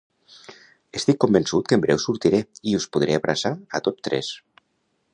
Estic 0.99 1.19
convençut 1.25 1.69
que 1.71 1.77
en 1.79 1.85
breu 1.85 2.01
sortiré 2.05 2.41
i 2.73 2.75
us 2.81 2.91
podré 2.97 3.19
abraçar 3.21 3.55
a 3.81 3.87
tots 3.89 4.09
tres! 4.09 4.35